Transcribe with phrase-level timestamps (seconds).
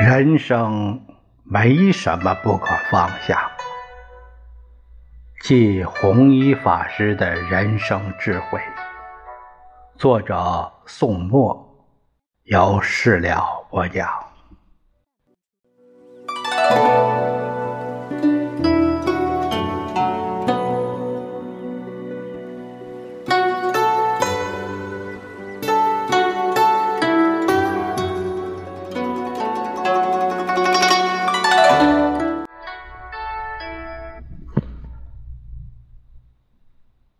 [0.00, 1.04] 人生
[1.42, 3.50] 没什么不可放下，
[5.42, 8.60] 即弘一法师的人生智慧。
[9.96, 11.84] 作者宋墨，
[12.44, 14.27] 由事了播讲。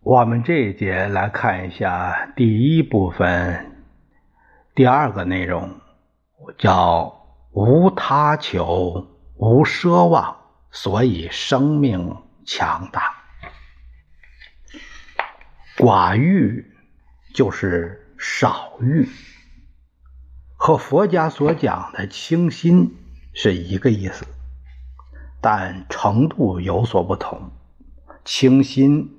[0.09, 3.79] 我们这一节来看一下第一部分
[4.73, 5.69] 第二个内容，
[6.57, 10.35] 叫无他求，无奢望，
[10.71, 13.17] 所以生命强大。
[15.77, 16.65] 寡欲
[17.35, 19.07] 就是少欲，
[20.55, 22.97] 和佛家所讲的清心
[23.35, 24.25] 是一个意思，
[25.39, 27.51] 但程度有所不同。
[28.25, 29.17] 清心。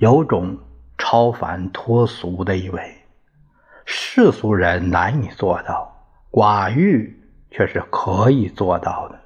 [0.00, 0.56] 有种
[0.96, 2.80] 超凡脱俗的意味，
[3.84, 5.94] 世俗人难以做到，
[6.30, 9.20] 寡欲却是可以做到的。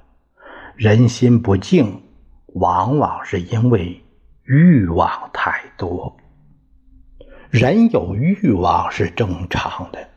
[0.75, 2.01] 人心不静，
[2.47, 4.03] 往往是因为
[4.43, 6.17] 欲望太多。
[7.49, 10.09] 人有欲望是正常的，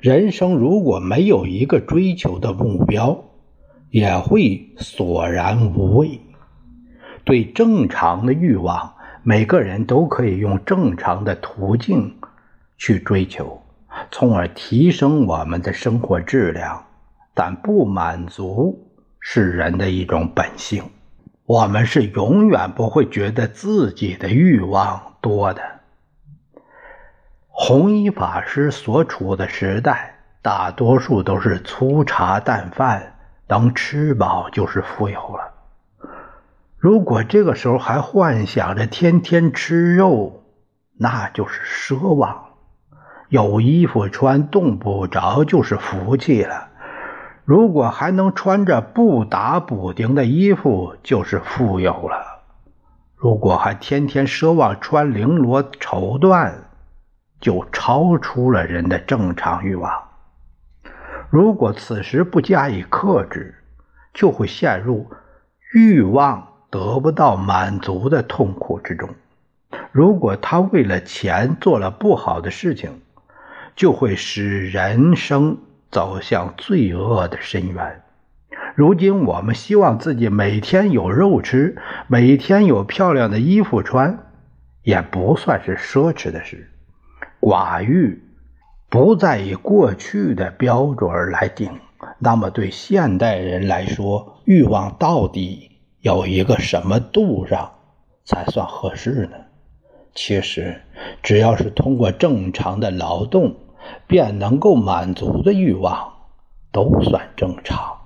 [0.00, 3.22] 人生如果没有一个追求的目标，
[3.90, 6.18] 也会索然无味。
[7.22, 8.94] 对正常的欲望。
[9.22, 12.18] 每个人都可以用正常的途径
[12.78, 13.62] 去追求，
[14.10, 16.86] 从而提升我们的生活质量。
[17.32, 20.84] 但不满足是人的一种本性，
[21.46, 25.62] 我们是永远不会觉得自己的欲望多的。
[27.48, 33.14] 弘一法师所处的时代，大多数都是粗茶淡饭，
[33.48, 35.49] 能吃饱就是富有了。
[36.80, 40.44] 如果这个时候还幻想着天天吃肉，
[40.96, 42.46] 那就是奢望。
[43.28, 46.68] 有衣服穿，冻不着就是福气了。
[47.44, 52.40] 如果还能穿着不打补丁的衣服，就是富有了。
[53.14, 56.54] 如果还天天奢望穿绫罗绸缎，
[57.42, 59.92] 就超出了人的正常欲望。
[61.28, 63.56] 如果此时不加以克制，
[64.14, 65.10] 就会陷入
[65.74, 66.46] 欲望。
[66.70, 69.10] 得不到满足的痛苦之中，
[69.90, 73.00] 如果他为了钱做了不好的事情，
[73.74, 75.58] 就会使人生
[75.90, 78.02] 走向罪恶的深渊。
[78.76, 81.76] 如今我们希望自己每天有肉吃，
[82.06, 84.26] 每天有漂亮的衣服穿，
[84.84, 86.70] 也不算是奢侈的事。
[87.40, 88.22] 寡欲
[88.88, 91.72] 不再以过去的标准来定，
[92.18, 95.69] 那么对现代人来说，欲望到底？
[96.00, 97.72] 有一个什么度上
[98.24, 99.36] 才算合适呢？
[100.14, 100.80] 其实，
[101.22, 103.54] 只要是通过正常的劳动
[104.06, 106.14] 便能够满足的欲望，
[106.72, 107.98] 都算正常。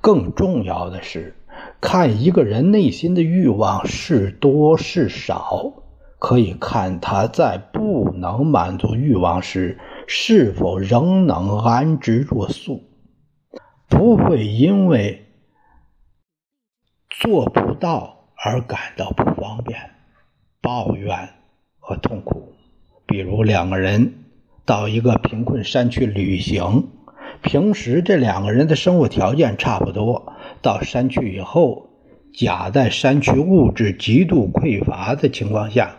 [0.00, 1.36] 更重要的是，
[1.82, 5.74] 看一个人内心的欲望是多是少，
[6.18, 12.84] 可以看他在不能满足欲望时，是否仍能安之若素，
[13.86, 15.25] 不会因为。
[17.18, 19.78] 做不到而感到不方便、
[20.60, 21.30] 抱怨
[21.78, 22.52] 和痛苦。
[23.06, 24.24] 比如两个人
[24.66, 26.88] 到一个贫困山区旅行，
[27.42, 31.88] 平时这两个人的生活条件差不多，到山区以后，
[32.34, 35.96] 甲在山区物质极度匮乏的情况下，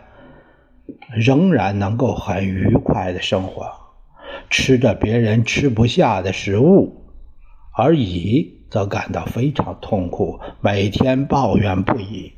[1.16, 3.72] 仍然能够很愉快的生活，
[4.50, 7.10] 吃着别人吃不下的食物，
[7.76, 8.57] 而乙。
[8.70, 12.32] 则感到非常痛苦，每天抱怨不已，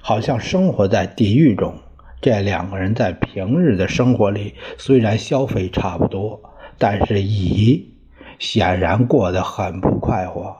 [0.00, 1.74] 好像生活在地狱中。
[2.20, 6.40] 这两个人在平日的生活里虽然消费差不多，
[6.78, 7.94] 但是乙
[8.38, 10.56] 显然过得很不快活，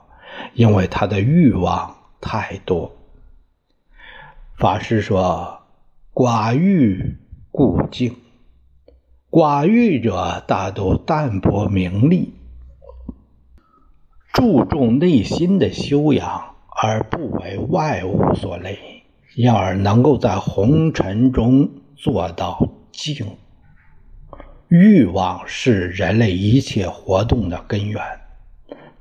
[0.53, 2.91] 因为他的欲望太多。
[4.57, 5.61] 法师说
[6.13, 7.17] ：“寡欲
[7.49, 8.15] 故静，
[9.31, 12.33] 寡欲者大都淡泊名利。”
[14.33, 18.79] 注重内心的修养，而不为外物所累，
[19.35, 23.27] 因而能够在红尘中做到静。
[24.69, 28.01] 欲望是人类一切活动的根源。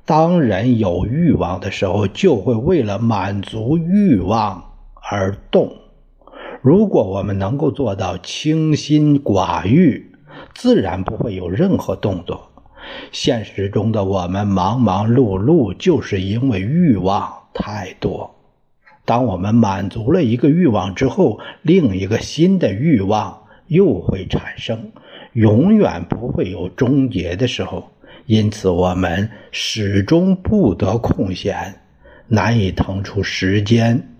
[0.04, 4.62] 当人有欲望的时候，就会为了满足欲望
[5.10, 5.72] 而动。
[6.60, 10.12] 如果我们能够做到清心寡欲，
[10.54, 12.51] 自然不会有任何动作。
[13.10, 18.34] 现实中的我们忙忙碌碌，就是因为欲望太多。
[19.04, 24.92] 当我们满足了一个欲望之后，另一个新的欲望又会产生，
[25.32, 27.90] 永远不会有终结的时候。
[28.26, 31.74] 因此，我们始终不得空闲，
[32.28, 34.14] 难以腾出时间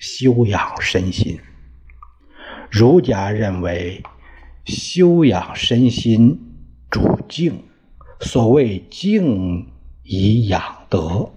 [0.00, 1.38] 修养身心。
[2.68, 4.02] 儒家认为，
[4.64, 6.40] 修养身心
[6.90, 7.62] 主静。
[8.20, 9.66] 所谓静
[10.02, 11.30] 以养德，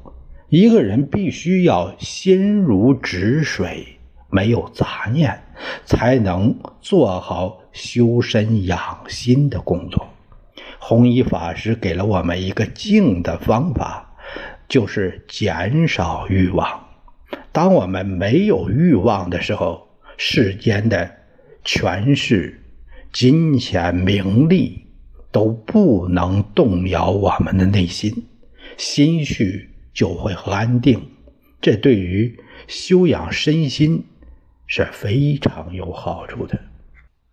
[0.49, 3.85] 一个人必须要心如止水，
[4.29, 5.37] 没有杂念，
[5.85, 10.07] 才能做好修身养心的工作。
[10.79, 14.15] 弘一法师给了我们一个静的方法，
[14.69, 16.85] 就是减少欲望。
[17.51, 21.11] 当我们没有欲望的时候，世间的
[21.65, 22.63] 权势、
[23.11, 24.86] 金钱、名利。
[25.31, 28.25] 都不能动摇我们的内心，
[28.77, 31.01] 心绪就会安定。
[31.59, 34.05] 这对于修养身心
[34.67, 36.59] 是非常有好处的。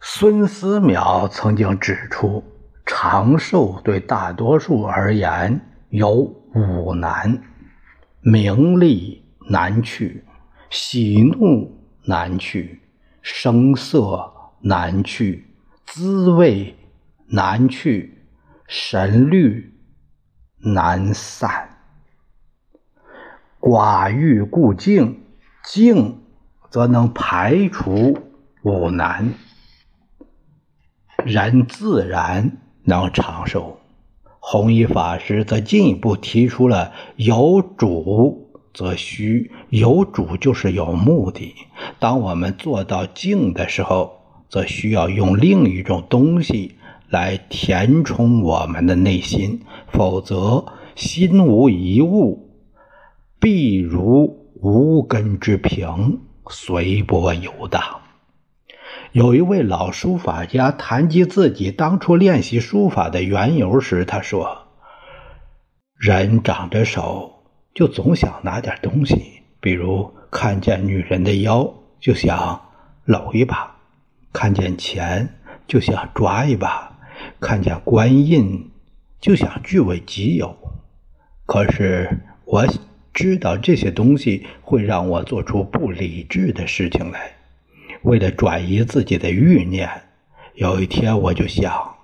[0.01, 2.43] 孙思邈曾经指出，
[2.85, 5.61] 长寿对大多数而言
[5.91, 6.13] 有
[6.55, 7.43] 五难：
[8.21, 10.25] 名利难去，
[10.71, 11.71] 喜怒
[12.05, 12.81] 难去，
[13.23, 14.31] 声色
[14.61, 15.45] 难去，
[15.87, 16.75] 滋味。
[17.35, 18.23] 难去，
[18.69, 19.75] 神虑
[20.59, 21.69] 难散。
[23.59, 25.21] 寡欲故静，
[25.65, 26.23] 静
[26.71, 28.17] 则能排除
[28.63, 29.35] 五难，
[31.25, 33.81] 人自然能长寿。
[34.39, 41.53] 弘一法师则进一步提出了“有主则虚”，有主就是有目的。
[41.99, 46.79] 当我们做到静的时候，则需要用另一种东西。
[47.15, 50.65] 来填充我们的内心，否则
[50.97, 52.59] 心无一物，
[53.39, 56.19] 必如无根之萍，
[56.49, 58.01] 随波游荡。
[59.13, 64.67] 有一位老书法家谈及自己当初练习书法的缘由时，他说
[65.97, 67.45] ：“人长着手，
[67.75, 69.15] 就总想拿点东西，
[69.61, 72.61] 比如看见女人的腰就想
[73.05, 73.77] 搂一把，
[74.33, 75.37] 看见钱
[75.69, 76.91] 就想抓一把。”
[77.45, 78.71] 看见官印
[79.21, 80.57] 就想据为己有，
[81.45, 82.09] 可是
[82.47, 82.67] 我
[83.13, 87.33] 知道这些东西会让我做出不理智的事情来。
[88.01, 89.87] 为了转移自己的欲念，
[90.55, 91.95] 有一天我就想，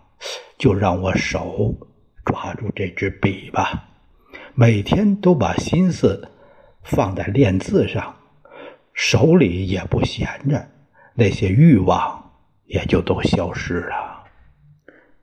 [0.58, 1.74] 就让我手
[2.22, 3.88] 抓住这支笔吧，
[4.54, 6.28] 每天都把心思
[6.82, 8.14] 放在练字上，
[8.92, 10.68] 手里也不闲着，
[11.14, 12.30] 那些欲望
[12.66, 14.09] 也就都消失了。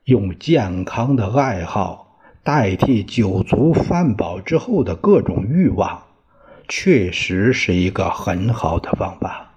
[0.08, 6.02] 用健康的爱好代替酒足饭饱之后的各种欲望，
[6.70, 9.52] 确实是一个很好的方法。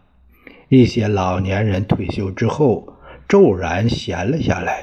[0.69, 2.95] 一些老年人退休之后
[3.29, 4.83] 骤然闲了下来，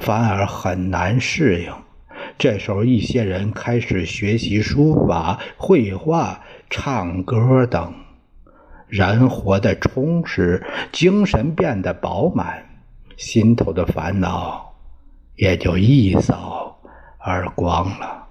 [0.00, 1.72] 反而很难适应。
[2.36, 7.94] 这时候，一些人开始学习书法、绘画、唱歌等，
[8.88, 12.66] 人活得充实，精神变得饱满，
[13.16, 14.65] 心头的烦恼。
[15.36, 16.76] 也就一扫
[17.18, 18.25] 而光了。